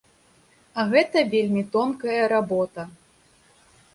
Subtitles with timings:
[0.79, 2.81] А гэта вельмі тонкая работа.